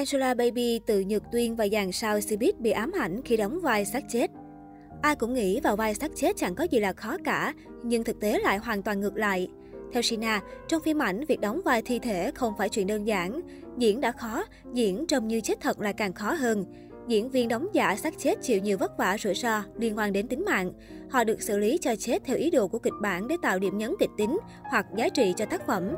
Angela 0.00 0.34
Baby 0.34 0.80
từ 0.86 1.04
Nhược 1.08 1.22
Tuyên 1.32 1.56
và 1.56 1.68
dàn 1.72 1.92
sao 1.92 2.18
Cbiz 2.18 2.52
bị 2.58 2.70
ám 2.70 2.92
ảnh 3.00 3.22
khi 3.24 3.36
đóng 3.36 3.60
vai 3.60 3.84
xác 3.84 4.04
chết. 4.08 4.30
Ai 5.02 5.16
cũng 5.16 5.34
nghĩ 5.34 5.60
vào 5.60 5.76
vai 5.76 5.94
xác 5.94 6.10
chết 6.16 6.36
chẳng 6.36 6.54
có 6.54 6.64
gì 6.64 6.78
là 6.78 6.92
khó 6.92 7.16
cả, 7.24 7.54
nhưng 7.82 8.04
thực 8.04 8.20
tế 8.20 8.38
lại 8.38 8.58
hoàn 8.58 8.82
toàn 8.82 9.00
ngược 9.00 9.16
lại. 9.16 9.48
Theo 9.92 10.02
Sina, 10.02 10.40
trong 10.68 10.82
phim 10.82 11.02
ảnh, 11.02 11.24
việc 11.24 11.40
đóng 11.40 11.60
vai 11.64 11.82
thi 11.82 11.98
thể 11.98 12.30
không 12.34 12.54
phải 12.58 12.68
chuyện 12.68 12.86
đơn 12.86 13.06
giản. 13.06 13.40
Diễn 13.78 14.00
đã 14.00 14.12
khó, 14.12 14.44
diễn 14.72 15.06
trông 15.06 15.28
như 15.28 15.40
chết 15.40 15.60
thật 15.60 15.80
là 15.80 15.92
càng 15.92 16.12
khó 16.12 16.32
hơn. 16.32 16.64
Diễn 17.08 17.30
viên 17.30 17.48
đóng 17.48 17.68
giả 17.72 17.96
xác 17.96 18.18
chết 18.18 18.42
chịu 18.42 18.60
nhiều 18.60 18.78
vất 18.78 18.98
vả 18.98 19.16
rủi 19.18 19.34
ro 19.34 19.62
liên 19.78 19.98
quan 19.98 20.12
đến 20.12 20.28
tính 20.28 20.44
mạng. 20.44 20.72
Họ 21.10 21.24
được 21.24 21.42
xử 21.42 21.58
lý 21.58 21.78
cho 21.78 21.96
chết 21.96 22.22
theo 22.24 22.36
ý 22.36 22.50
đồ 22.50 22.68
của 22.68 22.78
kịch 22.78 22.94
bản 23.02 23.28
để 23.28 23.36
tạo 23.42 23.58
điểm 23.58 23.78
nhấn 23.78 23.94
kịch 24.00 24.10
tính 24.18 24.38
hoặc 24.70 24.86
giá 24.96 25.08
trị 25.08 25.34
cho 25.36 25.44
tác 25.44 25.66
phẩm. 25.66 25.94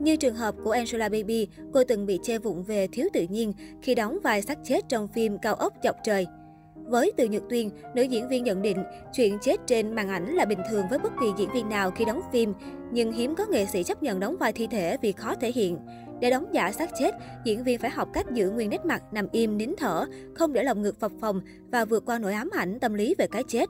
Như 0.00 0.16
trường 0.16 0.34
hợp 0.34 0.54
của 0.64 0.70
Angela 0.70 1.08
Baby, 1.08 1.48
cô 1.72 1.84
từng 1.84 2.06
bị 2.06 2.18
chê 2.22 2.38
vụng 2.38 2.62
về 2.62 2.86
thiếu 2.92 3.08
tự 3.12 3.26
nhiên 3.30 3.52
khi 3.82 3.94
đóng 3.94 4.18
vai 4.22 4.42
xác 4.42 4.58
chết 4.64 4.88
trong 4.88 5.08
phim 5.08 5.38
Cao 5.38 5.54
ốc 5.54 5.74
chọc 5.82 5.96
trời. 6.04 6.26
Với 6.74 7.12
Từ 7.16 7.24
Nhật 7.24 7.42
Tuyên, 7.50 7.70
nữ 7.94 8.02
diễn 8.02 8.28
viên 8.28 8.44
nhận 8.44 8.62
định 8.62 8.84
chuyện 9.12 9.38
chết 9.42 9.56
trên 9.66 9.94
màn 9.94 10.08
ảnh 10.08 10.34
là 10.34 10.44
bình 10.44 10.58
thường 10.70 10.84
với 10.90 10.98
bất 10.98 11.12
kỳ 11.20 11.26
diễn 11.38 11.48
viên 11.54 11.68
nào 11.68 11.90
khi 11.90 12.04
đóng 12.04 12.20
phim, 12.32 12.54
nhưng 12.92 13.12
hiếm 13.12 13.34
có 13.34 13.46
nghệ 13.46 13.66
sĩ 13.66 13.82
chấp 13.82 14.02
nhận 14.02 14.20
đóng 14.20 14.36
vai 14.36 14.52
thi 14.52 14.66
thể 14.66 14.96
vì 15.02 15.12
khó 15.12 15.34
thể 15.34 15.52
hiện. 15.52 15.78
Để 16.20 16.30
đóng 16.30 16.46
giả 16.52 16.72
xác 16.72 16.90
chết, 16.98 17.14
diễn 17.44 17.64
viên 17.64 17.78
phải 17.78 17.90
học 17.90 18.08
cách 18.12 18.26
giữ 18.32 18.50
nguyên 18.50 18.70
nét 18.70 18.84
mặt, 18.84 19.02
nằm 19.12 19.26
im, 19.32 19.58
nín 19.58 19.74
thở, 19.78 20.06
không 20.34 20.52
để 20.52 20.62
lòng 20.62 20.82
ngực 20.82 21.00
phập 21.00 21.12
phồng 21.20 21.40
và 21.72 21.84
vượt 21.84 22.04
qua 22.06 22.18
nỗi 22.18 22.32
ám 22.32 22.50
ảnh 22.52 22.78
tâm 22.80 22.94
lý 22.94 23.14
về 23.18 23.26
cái 23.26 23.42
chết. 23.48 23.68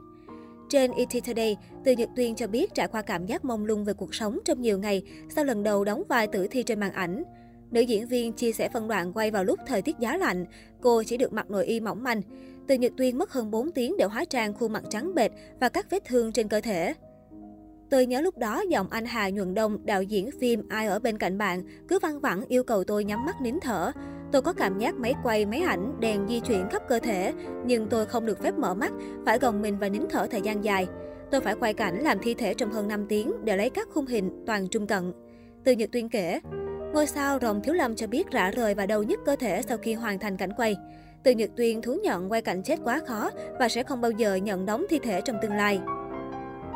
Trên 0.71 0.91
ET 0.93 1.25
Today, 1.27 1.57
Từ 1.85 1.93
Nhật 1.93 2.09
Tuyên 2.17 2.35
cho 2.35 2.47
biết 2.47 2.75
trải 2.75 2.89
qua 2.89 3.03
cảm 3.03 3.27
giác 3.27 3.45
mông 3.45 3.65
lung 3.65 3.85
về 3.85 3.93
cuộc 3.93 4.15
sống 4.15 4.39
trong 4.45 4.61
nhiều 4.61 4.79
ngày 4.79 5.03
sau 5.29 5.45
lần 5.45 5.63
đầu 5.63 5.85
đóng 5.85 6.03
vai 6.09 6.27
tử 6.27 6.47
thi 6.51 6.63
trên 6.63 6.81
màn 6.81 6.93
ảnh. 6.93 7.23
Nữ 7.71 7.81
diễn 7.81 8.07
viên 8.07 8.33
chia 8.33 8.53
sẻ 8.53 8.69
phân 8.73 8.89
đoạn 8.89 9.13
quay 9.13 9.31
vào 9.31 9.45
lúc 9.45 9.61
thời 9.67 9.83
tiết 9.83 9.99
giá 9.99 10.17
lạnh, 10.17 10.45
cô 10.81 11.03
chỉ 11.03 11.17
được 11.17 11.33
mặc 11.33 11.51
nội 11.51 11.67
y 11.67 11.81
mỏng 11.81 12.03
manh. 12.03 12.23
Từ 12.69 12.75
Nhật 12.75 12.93
Tuyên 12.97 13.19
mất 13.19 13.33
hơn 13.33 13.51
4 13.51 13.73
tiếng 13.73 13.97
để 13.97 14.05
hóa 14.05 14.25
trang 14.25 14.55
khuôn 14.55 14.73
mặt 14.73 14.83
trắng 14.91 15.15
bệch 15.15 15.31
và 15.61 15.69
các 15.69 15.91
vết 15.91 16.05
thương 16.05 16.33
trên 16.33 16.49
cơ 16.49 16.61
thể. 16.61 16.95
Tôi 17.91 18.07
nhớ 18.07 18.21
lúc 18.21 18.39
đó 18.39 18.63
giọng 18.69 18.91
anh 18.91 19.07
Hà 19.07 19.29
Nhuận 19.29 19.55
Đông, 19.55 19.87
đạo 19.87 20.03
diễn 20.03 20.31
phim 20.41 20.69
Ai 20.69 20.87
ở 20.87 20.99
bên 20.99 21.19
cạnh 21.19 21.39
bạn, 21.39 21.63
cứ 21.89 21.99
văng 21.99 22.21
vẳng 22.21 22.45
yêu 22.49 22.65
cầu 22.65 22.85
tôi 22.85 23.05
nhắm 23.05 23.27
mắt 23.27 23.41
nín 23.41 23.61
thở. 23.63 23.93
Tôi 24.33 24.43
có 24.43 24.53
cảm 24.53 24.79
giác 24.79 24.95
máy 24.95 25.15
quay, 25.23 25.47
máy 25.47 25.61
ảnh, 25.61 26.01
đèn 26.01 26.29
di 26.29 26.41
chuyển 26.41 26.69
khắp 26.71 26.83
cơ 26.89 26.99
thể, 26.99 27.33
nhưng 27.65 27.87
tôi 27.89 28.07
không 28.07 28.27
được 28.27 28.43
phép 28.43 28.55
mở 28.59 28.75
mắt, 28.75 28.93
phải 29.27 29.39
gồng 29.39 29.63
mình 29.63 29.79
và 29.79 29.89
nín 29.89 30.03
thở 30.11 30.27
thời 30.31 30.41
gian 30.41 30.65
dài. 30.65 30.87
Tôi 31.31 31.41
phải 31.41 31.55
quay 31.55 31.75
cảnh 31.75 31.99
làm 31.99 32.19
thi 32.19 32.35
thể 32.35 32.55
trong 32.55 32.73
hơn 32.73 32.89
5 32.89 33.07
tiếng 33.09 33.45
để 33.45 33.57
lấy 33.57 33.71
các 33.71 33.89
khung 33.93 34.07
hình 34.07 34.45
toàn 34.47 34.69
trung 34.69 34.87
cận. 34.87 35.13
Từ 35.65 35.73
Nhật 35.73 35.91
Tuyên 35.93 36.09
kể, 36.09 36.41
ngôi 36.93 37.07
sao 37.07 37.39
Rồng 37.43 37.63
Thiếu 37.63 37.75
Lâm 37.75 37.97
cho 37.97 38.07
biết 38.07 38.31
rã 38.31 38.51
rời 38.51 38.75
và 38.75 38.87
đau 38.87 39.03
nhức 39.03 39.21
cơ 39.27 39.37
thể 39.37 39.63
sau 39.63 39.79
khi 39.79 39.95
hoàn 39.95 40.19
thành 40.19 40.37
cảnh 40.37 40.53
quay. 40.57 40.77
Từ 41.23 41.31
Nhật 41.31 41.51
Tuyên 41.57 41.83
thú 41.83 41.97
nhận 42.03 42.33
quay 42.33 42.43
cảnh 42.43 42.63
chết 42.63 42.79
quá 42.85 43.01
khó 43.07 43.31
và 43.59 43.69
sẽ 43.69 43.83
không 43.83 44.01
bao 44.01 44.11
giờ 44.11 44.35
nhận 44.35 44.67
đóng 44.67 44.87
thi 44.91 44.99
thể 44.99 45.21
trong 45.21 45.37
tương 45.43 45.53
lai. 45.53 45.81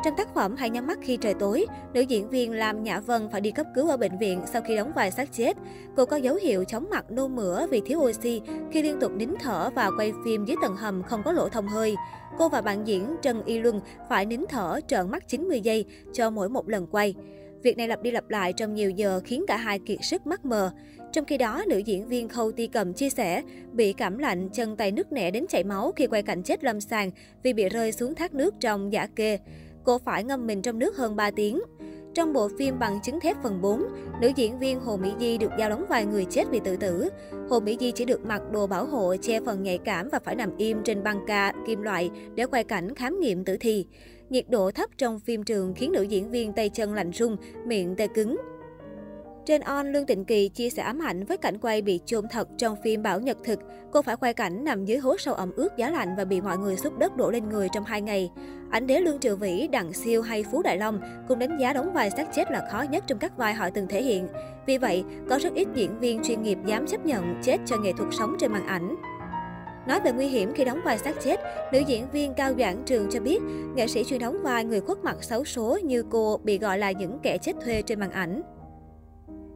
Trong 0.05 0.15
tác 0.15 0.33
phẩm 0.33 0.55
Hãy 0.55 0.69
nhắm 0.69 0.87
mắt 0.87 0.99
khi 1.01 1.17
trời 1.17 1.33
tối, 1.33 1.65
nữ 1.93 2.01
diễn 2.01 2.29
viên 2.29 2.51
Lam 2.51 2.83
Nhã 2.83 2.99
Vân 2.99 3.29
phải 3.31 3.41
đi 3.41 3.51
cấp 3.51 3.65
cứu 3.75 3.89
ở 3.89 3.97
bệnh 3.97 4.17
viện 4.17 4.41
sau 4.53 4.61
khi 4.61 4.75
đóng 4.75 4.91
vai 4.95 5.11
xác 5.11 5.33
chết. 5.33 5.57
Cô 5.95 6.05
có 6.05 6.15
dấu 6.15 6.35
hiệu 6.35 6.63
chóng 6.63 6.89
mặt 6.89 7.11
nôn 7.11 7.35
mửa 7.35 7.67
vì 7.67 7.81
thiếu 7.85 7.99
oxy 7.99 8.41
khi 8.71 8.81
liên 8.81 8.99
tục 8.99 9.11
nín 9.15 9.29
thở 9.39 9.69
và 9.75 9.91
quay 9.97 10.11
phim 10.25 10.45
dưới 10.45 10.57
tầng 10.61 10.75
hầm 10.75 11.03
không 11.03 11.23
có 11.23 11.31
lỗ 11.31 11.49
thông 11.49 11.67
hơi. 11.67 11.95
Cô 12.37 12.49
và 12.49 12.61
bạn 12.61 12.87
diễn 12.87 13.15
Trần 13.21 13.43
Y 13.45 13.59
Luân 13.59 13.79
phải 14.09 14.25
nín 14.25 14.41
thở 14.49 14.79
trợn 14.87 15.11
mắt 15.11 15.27
90 15.27 15.61
giây 15.61 15.85
cho 16.13 16.29
mỗi 16.29 16.49
một 16.49 16.69
lần 16.69 16.87
quay. 16.87 17.15
Việc 17.63 17.77
này 17.77 17.87
lặp 17.87 18.01
đi 18.01 18.11
lặp 18.11 18.29
lại 18.29 18.53
trong 18.53 18.73
nhiều 18.73 18.89
giờ 18.89 19.21
khiến 19.25 19.45
cả 19.47 19.57
hai 19.57 19.79
kiệt 19.79 19.99
sức 20.01 20.27
mắt 20.27 20.45
mờ. 20.45 20.71
Trong 21.11 21.25
khi 21.25 21.37
đó, 21.37 21.63
nữ 21.67 21.77
diễn 21.77 22.07
viên 22.07 22.29
Khâu 22.29 22.51
Ti 22.51 22.67
Cầm 22.67 22.93
chia 22.93 23.09
sẻ 23.09 23.41
bị 23.71 23.93
cảm 23.93 24.17
lạnh, 24.17 24.49
chân 24.49 24.75
tay 24.75 24.91
nứt 24.91 25.11
nẻ 25.11 25.31
đến 25.31 25.45
chảy 25.49 25.63
máu 25.63 25.91
khi 25.95 26.07
quay 26.07 26.23
cảnh 26.23 26.43
chết 26.43 26.63
lâm 26.63 26.81
sàng 26.81 27.11
vì 27.43 27.53
bị 27.53 27.69
rơi 27.69 27.91
xuống 27.91 28.15
thác 28.15 28.33
nước 28.33 28.55
trong 28.59 28.93
giả 28.93 29.07
kê. 29.15 29.39
Cô 29.85 29.97
phải 29.97 30.23
ngâm 30.23 30.47
mình 30.47 30.61
trong 30.61 30.79
nước 30.79 30.97
hơn 30.97 31.15
3 31.15 31.31
tiếng. 31.31 31.61
Trong 32.13 32.33
bộ 32.33 32.49
phim 32.57 32.79
Bằng 32.79 32.99
chứng 33.03 33.19
thép 33.19 33.37
phần 33.43 33.61
4, 33.61 33.83
nữ 34.21 34.31
diễn 34.35 34.59
viên 34.59 34.79
Hồ 34.79 34.97
Mỹ 34.97 35.11
Di 35.19 35.37
được 35.37 35.51
giao 35.59 35.69
đóng 35.69 35.85
vai 35.89 36.05
người 36.05 36.25
chết 36.25 36.43
vì 36.51 36.59
tự 36.59 36.75
tử. 36.77 37.09
Hồ 37.49 37.59
Mỹ 37.59 37.77
Di 37.79 37.91
chỉ 37.91 38.05
được 38.05 38.25
mặc 38.25 38.41
đồ 38.51 38.67
bảo 38.67 38.85
hộ 38.85 39.15
che 39.21 39.39
phần 39.45 39.63
nhạy 39.63 39.77
cảm 39.77 40.09
và 40.11 40.19
phải 40.19 40.35
nằm 40.35 40.57
im 40.57 40.83
trên 40.83 41.03
băng 41.03 41.19
ca, 41.27 41.53
kim 41.67 41.81
loại 41.81 42.11
để 42.35 42.45
quay 42.45 42.63
cảnh 42.63 42.95
khám 42.95 43.19
nghiệm 43.19 43.45
tử 43.45 43.57
thi. 43.59 43.85
Nhiệt 44.29 44.49
độ 44.49 44.71
thấp 44.71 44.89
trong 44.97 45.19
phim 45.19 45.43
trường 45.43 45.73
khiến 45.73 45.91
nữ 45.91 46.01
diễn 46.01 46.31
viên 46.31 46.53
tay 46.53 46.69
chân 46.69 46.93
lạnh 46.93 47.11
run, 47.11 47.37
miệng 47.65 47.95
tê 47.95 48.07
cứng. 48.07 48.37
Trên 49.45 49.61
On, 49.61 49.91
Lương 49.91 50.05
Tịnh 50.05 50.25
Kỳ 50.25 50.49
chia 50.49 50.69
sẻ 50.69 50.83
ám 50.83 51.01
ảnh 51.01 51.25
với 51.25 51.37
cảnh 51.37 51.57
quay 51.57 51.81
bị 51.81 51.99
chôn 52.05 52.25
thật 52.31 52.47
trong 52.57 52.75
phim 52.83 53.03
Bảo 53.03 53.19
Nhật 53.19 53.37
Thực. 53.43 53.59
Cô 53.91 54.01
phải 54.01 54.15
quay 54.15 54.33
cảnh 54.33 54.63
nằm 54.63 54.85
dưới 54.85 54.97
hố 54.97 55.17
sâu 55.17 55.33
ẩm 55.33 55.51
ướt 55.55 55.77
giá 55.77 55.89
lạnh 55.89 56.15
và 56.17 56.25
bị 56.25 56.41
mọi 56.41 56.57
người 56.57 56.77
xúc 56.77 56.97
đất 56.97 57.17
đổ 57.17 57.31
lên 57.31 57.49
người 57.49 57.67
trong 57.73 57.83
hai 57.83 58.01
ngày. 58.01 58.31
Ảnh 58.71 58.87
đế 58.87 58.99
Lương 58.99 59.19
Triệu 59.19 59.35
Vĩ, 59.35 59.67
Đặng 59.67 59.93
Siêu 59.93 60.21
hay 60.21 60.43
Phú 60.51 60.61
Đại 60.61 60.77
Long 60.77 60.99
cũng 61.27 61.39
đánh 61.39 61.57
giá 61.59 61.73
đóng 61.73 61.93
vai 61.93 62.09
xác 62.09 62.33
chết 62.35 62.51
là 62.51 62.67
khó 62.71 62.81
nhất 62.81 63.03
trong 63.07 63.19
các 63.19 63.37
vai 63.37 63.53
họ 63.53 63.69
từng 63.69 63.87
thể 63.87 64.01
hiện. 64.01 64.27
Vì 64.65 64.77
vậy, 64.77 65.03
có 65.29 65.39
rất 65.39 65.53
ít 65.53 65.67
diễn 65.75 65.99
viên 65.99 66.23
chuyên 66.23 66.43
nghiệp 66.43 66.57
dám 66.65 66.87
chấp 66.87 67.05
nhận 67.05 67.41
chết 67.43 67.57
cho 67.65 67.77
nghệ 67.77 67.91
thuật 67.97 68.09
sống 68.17 68.35
trên 68.39 68.51
màn 68.51 68.67
ảnh. 68.67 68.95
Nói 69.87 69.99
về 69.99 70.11
nguy 70.11 70.27
hiểm 70.27 70.53
khi 70.53 70.65
đóng 70.65 70.79
vai 70.85 70.97
xác 70.97 71.15
chết, 71.23 71.39
nữ 71.73 71.79
diễn 71.87 72.11
viên 72.11 72.33
Cao 72.33 72.53
Doãn 72.57 72.83
Trường 72.85 73.07
cho 73.09 73.19
biết, 73.19 73.39
nghệ 73.75 73.87
sĩ 73.87 74.03
chuyên 74.03 74.19
đóng 74.19 74.43
vai 74.43 74.63
người 74.63 74.81
khuất 74.81 74.97
mặt 75.03 75.23
xấu 75.23 75.45
số 75.45 75.79
như 75.83 76.03
cô 76.09 76.39
bị 76.43 76.57
gọi 76.57 76.77
là 76.77 76.91
những 76.91 77.19
kẻ 77.23 77.37
chết 77.37 77.53
thuê 77.65 77.81
trên 77.81 77.99
màn 77.99 78.11
ảnh. 78.11 78.41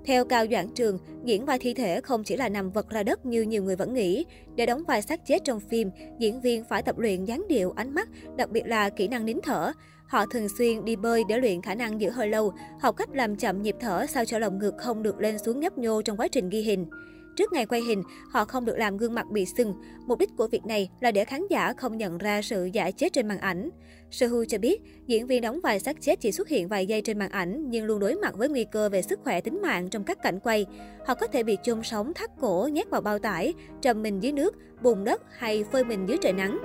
Theo 0.05 0.25
Cao 0.25 0.45
Doãn 0.51 0.67
Trường, 0.75 0.97
diễn 1.23 1.45
vai 1.45 1.59
thi 1.59 1.73
thể 1.73 2.01
không 2.01 2.23
chỉ 2.23 2.37
là 2.37 2.49
nằm 2.49 2.71
vật 2.71 2.89
ra 2.89 3.03
đất 3.03 3.25
như 3.25 3.41
nhiều 3.41 3.63
người 3.63 3.75
vẫn 3.75 3.93
nghĩ. 3.93 4.25
Để 4.55 4.65
đóng 4.65 4.83
vai 4.87 5.01
xác 5.01 5.25
chết 5.25 5.43
trong 5.45 5.59
phim, 5.59 5.89
diễn 6.19 6.41
viên 6.41 6.63
phải 6.63 6.83
tập 6.83 6.97
luyện 6.97 7.25
dáng 7.25 7.45
điệu, 7.49 7.71
ánh 7.75 7.95
mắt, 7.95 8.09
đặc 8.37 8.49
biệt 8.49 8.67
là 8.67 8.89
kỹ 8.89 9.07
năng 9.07 9.25
nín 9.25 9.39
thở. 9.43 9.71
Họ 10.07 10.25
thường 10.25 10.47
xuyên 10.57 10.85
đi 10.85 10.95
bơi 10.95 11.23
để 11.29 11.37
luyện 11.37 11.61
khả 11.61 11.75
năng 11.75 12.01
giữ 12.01 12.09
hơi 12.09 12.29
lâu, 12.29 12.53
học 12.81 12.97
cách 12.97 13.09
làm 13.13 13.35
chậm 13.35 13.61
nhịp 13.61 13.75
thở 13.79 14.05
sao 14.09 14.25
cho 14.25 14.39
lồng 14.39 14.59
ngực 14.59 14.73
không 14.77 15.03
được 15.03 15.19
lên 15.19 15.39
xuống 15.39 15.59
nhấp 15.59 15.77
nhô 15.77 16.01
trong 16.01 16.17
quá 16.17 16.27
trình 16.27 16.49
ghi 16.49 16.61
hình. 16.61 16.85
Trước 17.35 17.53
ngày 17.53 17.65
quay 17.65 17.81
hình, 17.81 18.03
họ 18.29 18.45
không 18.45 18.65
được 18.65 18.77
làm 18.77 18.97
gương 18.97 19.13
mặt 19.13 19.25
bị 19.31 19.45
sưng. 19.45 19.73
Mục 20.05 20.19
đích 20.19 20.29
của 20.37 20.47
việc 20.47 20.65
này 20.65 20.89
là 20.99 21.11
để 21.11 21.25
khán 21.25 21.41
giả 21.49 21.73
không 21.73 21.97
nhận 21.97 22.17
ra 22.17 22.41
sự 22.41 22.69
giả 22.73 22.91
chết 22.91 23.13
trên 23.13 23.27
màn 23.27 23.37
ảnh. 23.37 23.69
Sehu 24.11 24.45
cho 24.45 24.57
biết, 24.57 24.81
diễn 25.07 25.27
viên 25.27 25.41
đóng 25.41 25.59
vai 25.63 25.79
xác 25.79 26.01
chết 26.01 26.19
chỉ 26.21 26.31
xuất 26.31 26.47
hiện 26.47 26.67
vài 26.67 26.85
giây 26.85 27.01
trên 27.01 27.19
màn 27.19 27.29
ảnh 27.29 27.69
nhưng 27.69 27.85
luôn 27.85 27.99
đối 27.99 28.15
mặt 28.15 28.33
với 28.37 28.49
nguy 28.49 28.65
cơ 28.71 28.89
về 28.89 29.01
sức 29.01 29.19
khỏe 29.23 29.41
tính 29.41 29.61
mạng 29.61 29.89
trong 29.89 30.03
các 30.03 30.23
cảnh 30.23 30.39
quay. 30.39 30.65
Họ 31.07 31.15
có 31.15 31.27
thể 31.27 31.43
bị 31.43 31.57
chôn 31.63 31.83
sống, 31.83 32.13
thắt 32.13 32.31
cổ, 32.39 32.69
nhét 32.71 32.89
vào 32.89 33.01
bao 33.01 33.19
tải, 33.19 33.53
trầm 33.81 34.01
mình 34.01 34.23
dưới 34.23 34.31
nước, 34.31 34.55
bùn 34.81 35.03
đất 35.03 35.21
hay 35.37 35.63
phơi 35.71 35.83
mình 35.83 36.05
dưới 36.07 36.17
trời 36.21 36.33
nắng. 36.33 36.59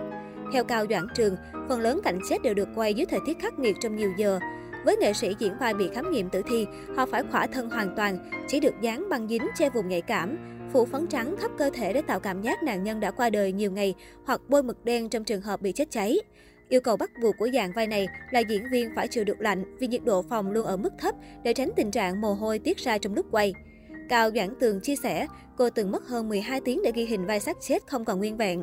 Theo 0.52 0.64
Cao 0.64 0.86
Doãn 0.90 1.06
Trường, 1.14 1.36
phần 1.68 1.80
lớn 1.80 2.00
cảnh 2.04 2.18
chết 2.28 2.42
đều 2.42 2.54
được 2.54 2.68
quay 2.74 2.94
dưới 2.94 3.06
thời 3.06 3.20
tiết 3.26 3.38
khắc 3.38 3.58
nghiệt 3.58 3.76
trong 3.80 3.96
nhiều 3.96 4.12
giờ. 4.16 4.40
Với 4.84 4.96
nghệ 4.96 5.12
sĩ 5.12 5.34
diễn 5.38 5.52
vai 5.60 5.74
bị 5.74 5.88
khám 5.94 6.10
nghiệm 6.10 6.30
tử 6.30 6.42
thi, 6.48 6.66
họ 6.96 7.06
phải 7.06 7.22
khỏa 7.30 7.46
thân 7.46 7.70
hoàn 7.70 7.96
toàn, 7.96 8.30
chỉ 8.48 8.60
được 8.60 8.74
dán 8.80 9.08
băng 9.08 9.28
dính 9.28 9.46
che 9.58 9.70
vùng 9.70 9.88
nhạy 9.88 10.00
cảm, 10.00 10.38
phủ 10.74 10.84
phấn 10.84 11.06
trắng 11.06 11.36
khắp 11.38 11.50
cơ 11.58 11.70
thể 11.70 11.92
để 11.92 12.02
tạo 12.02 12.20
cảm 12.20 12.42
giác 12.42 12.62
nạn 12.62 12.84
nhân 12.84 13.00
đã 13.00 13.10
qua 13.10 13.30
đời 13.30 13.52
nhiều 13.52 13.70
ngày 13.70 13.94
hoặc 14.24 14.40
bôi 14.48 14.62
mực 14.62 14.84
đen 14.84 15.08
trong 15.08 15.24
trường 15.24 15.40
hợp 15.40 15.62
bị 15.62 15.72
chết 15.72 15.90
cháy. 15.90 16.18
Yêu 16.68 16.80
cầu 16.80 16.96
bắt 16.96 17.10
buộc 17.22 17.34
của 17.38 17.48
dàn 17.54 17.72
vai 17.72 17.86
này 17.86 18.08
là 18.30 18.40
diễn 18.40 18.70
viên 18.70 18.90
phải 18.96 19.08
chịu 19.08 19.24
được 19.24 19.40
lạnh 19.40 19.76
vì 19.78 19.86
nhiệt 19.86 20.04
độ 20.04 20.22
phòng 20.22 20.50
luôn 20.50 20.66
ở 20.66 20.76
mức 20.76 20.92
thấp 20.98 21.14
để 21.42 21.54
tránh 21.54 21.70
tình 21.76 21.90
trạng 21.90 22.20
mồ 22.20 22.34
hôi 22.34 22.58
tiết 22.58 22.78
ra 22.78 22.98
trong 22.98 23.14
lúc 23.14 23.26
quay. 23.30 23.54
Cao 24.08 24.30
Doãn 24.34 24.54
Tường 24.60 24.80
chia 24.80 24.96
sẻ, 24.96 25.26
cô 25.56 25.70
từng 25.70 25.90
mất 25.90 26.08
hơn 26.08 26.28
12 26.28 26.60
tiếng 26.60 26.82
để 26.82 26.92
ghi 26.94 27.04
hình 27.04 27.26
vai 27.26 27.40
xác 27.40 27.56
chết 27.60 27.86
không 27.86 28.04
còn 28.04 28.18
nguyên 28.18 28.36
vẹn. 28.36 28.62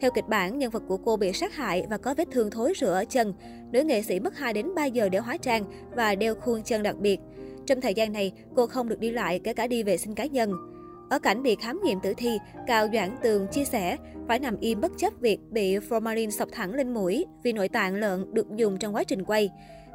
Theo 0.00 0.10
kịch 0.14 0.28
bản, 0.28 0.58
nhân 0.58 0.70
vật 0.70 0.82
của 0.88 0.96
cô 0.96 1.16
bị 1.16 1.32
sát 1.32 1.54
hại 1.54 1.86
và 1.90 1.96
có 1.96 2.14
vết 2.14 2.28
thương 2.30 2.50
thối 2.50 2.72
rữa 2.76 2.92
ở 2.92 3.04
chân. 3.04 3.34
Nữ 3.72 3.82
nghệ 3.82 4.02
sĩ 4.02 4.20
mất 4.20 4.36
2 4.36 4.52
đến 4.52 4.74
3 4.74 4.84
giờ 4.84 5.08
để 5.08 5.18
hóa 5.18 5.36
trang 5.36 5.64
và 5.94 6.14
đeo 6.14 6.34
khuôn 6.34 6.62
chân 6.62 6.82
đặc 6.82 6.96
biệt. 6.96 7.20
Trong 7.66 7.80
thời 7.80 7.94
gian 7.94 8.12
này, 8.12 8.32
cô 8.56 8.66
không 8.66 8.88
được 8.88 8.98
đi 8.98 9.10
lại 9.10 9.40
kể 9.44 9.52
cả 9.52 9.66
đi 9.66 9.82
vệ 9.82 9.96
sinh 9.96 10.14
cá 10.14 10.26
nhân. 10.26 10.71
Ở 11.12 11.18
cảnh 11.18 11.42
bị 11.42 11.56
khám 11.56 11.80
nghiệm 11.84 12.00
tử 12.00 12.14
thi, 12.16 12.38
Cao 12.66 12.86
Doãn 12.92 13.10
Tường 13.22 13.46
chia 13.50 13.64
sẻ 13.64 13.96
phải 14.28 14.38
nằm 14.38 14.56
im 14.60 14.80
bất 14.80 14.92
chấp 14.96 15.12
việc 15.20 15.40
bị 15.50 15.78
formalin 15.78 16.30
sọc 16.30 16.48
thẳng 16.52 16.74
lên 16.74 16.94
mũi 16.94 17.26
vì 17.42 17.52
nội 17.52 17.68
tạng 17.68 17.94
lợn 17.94 18.34
được 18.34 18.46
dùng 18.56 18.78
trong 18.78 18.94
quá 18.94 19.04
trình 19.04 19.24
quay. 19.24 19.50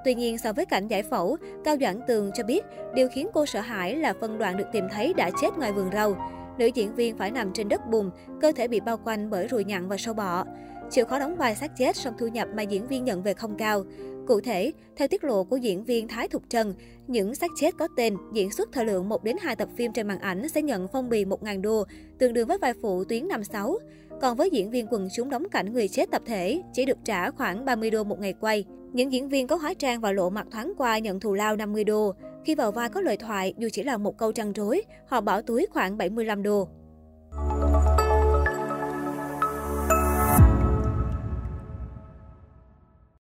Tuy 0.06 0.16
nhiên, 0.16 0.38
so 0.38 0.54
với 0.54 0.66
cảnh 0.66 0.88
giải 0.88 1.04
phẫu, 1.04 1.38
Cao 1.64 1.76
Doãn 1.82 2.00
Tường 2.08 2.32
cho 2.34 2.44
biết 2.44 2.64
điều 2.94 3.08
khiến 3.08 3.28
cô 3.34 3.46
sợ 3.46 3.60
hãi 3.60 3.96
là 3.96 4.14
phân 4.22 4.38
đoạn 4.38 4.58
được 4.58 4.66
tìm 4.72 4.88
thấy 4.92 5.14
đã 5.14 5.30
chết 5.42 5.58
ngoài 5.58 5.72
vườn 5.72 5.90
rau. 5.94 6.16
Nữ 6.58 6.66
diễn 6.66 6.96
viên 6.96 7.18
phải 7.18 7.32
nằm 7.32 7.52
trên 7.54 7.70
đất 7.70 7.88
bùn, 7.88 8.10
cơ 8.42 8.52
thể 8.56 8.68
bị 8.68 8.80
bao 8.80 8.98
quanh 8.98 9.30
bởi 9.30 9.48
ruồi 9.48 9.64
nhặn 9.64 9.88
và 9.88 9.98
sâu 9.98 10.14
bọ. 10.14 10.46
Chịu 10.90 11.06
khó 11.06 11.20
đóng 11.20 11.36
vai 11.36 11.56
xác 11.56 11.78
chết 11.78 11.96
song 11.96 12.14
thu 12.20 12.28
nhập 12.28 12.48
mà 12.56 12.64
diễn 12.64 12.88
viên 12.88 13.04
nhận 13.04 13.24
về 13.24 13.34
không 13.34 13.58
cao. 13.58 13.84
Cụ 14.28 14.42
thể, 14.42 14.72
theo 14.96 15.08
tiết 15.08 15.24
lộ 15.24 15.44
của 15.44 15.58
diễn 15.58 15.84
viên 15.84 16.08
Thái 16.08 16.28
Thục 16.28 16.44
Trần 16.50 16.74
những 17.08 17.36
xác 17.36 17.52
chết 17.56 17.78
có 17.78 17.88
tên 17.98 18.18
diễn 18.34 18.52
xuất 18.52 18.70
thời 18.72 18.86
lượng 18.86 19.10
1 19.10 19.24
đến 19.24 19.36
2 19.42 19.56
tập 19.56 19.70
phim 19.78 19.92
trên 19.94 20.08
màn 20.08 20.20
ảnh 20.20 20.50
sẽ 20.50 20.62
nhận 20.62 20.88
phong 20.94 21.10
bì 21.10 21.26
1.000 21.26 21.62
đô, 21.62 21.84
tương 22.20 22.34
đương 22.34 22.48
với 22.48 22.58
vai 22.58 22.74
phụ 22.82 23.04
tuyến 23.04 23.28
56. 23.28 23.80
Còn 24.22 24.38
với 24.38 24.50
diễn 24.50 24.72
viên 24.72 24.88
quần 24.90 25.08
chúng 25.16 25.30
đóng 25.30 25.50
cảnh 25.50 25.74
người 25.74 25.88
chết 25.88 26.12
tập 26.12 26.22
thể, 26.26 26.62
chỉ 26.74 26.86
được 26.86 26.98
trả 27.06 27.32
khoảng 27.32 27.66
30 27.66 27.92
đô 27.92 28.04
một 28.04 28.20
ngày 28.20 28.34
quay. 28.34 28.66
Những 28.94 29.12
diễn 29.12 29.30
viên 29.30 29.48
có 29.48 29.56
hóa 29.56 29.74
trang 29.74 30.02
và 30.02 30.12
lộ 30.12 30.30
mặt 30.30 30.48
thoáng 30.52 30.74
qua 30.78 31.00
nhận 31.00 31.20
thù 31.20 31.34
lao 31.34 31.56
50 31.56 31.84
đô. 31.84 32.14
Khi 32.46 32.56
vào 32.56 32.72
vai 32.72 32.90
có 32.90 33.02
lời 33.02 33.18
thoại, 33.18 33.54
dù 33.58 33.68
chỉ 33.72 33.84
là 33.84 33.98
một 33.98 34.18
câu 34.18 34.32
trăn 34.32 34.54
trối, 34.54 34.82
họ 35.08 35.22
bỏ 35.22 35.42
túi 35.42 35.66
khoảng 35.72 35.98
75 35.98 36.44
đô. 36.44 36.68